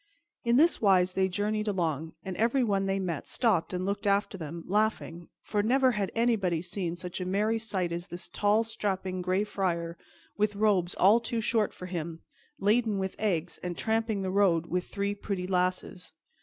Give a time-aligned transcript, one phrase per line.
[0.43, 4.63] In this wise they journeyed along, and everyone they met stopped and looked after them,
[4.65, 9.43] laughing, for never had anybody seen such a merry sight as this tall, strapping Gray
[9.43, 9.99] Friar,
[10.35, 12.23] with robes all too short for him,
[12.57, 16.11] laden with eggs, and tramping the road with three pretty lasses.